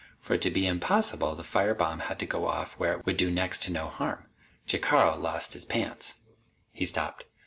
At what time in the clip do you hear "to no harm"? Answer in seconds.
3.61-4.25